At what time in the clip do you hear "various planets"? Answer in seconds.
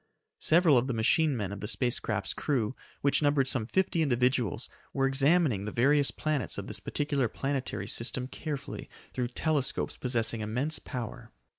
5.71-6.57